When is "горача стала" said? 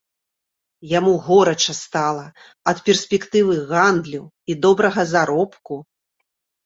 1.27-2.25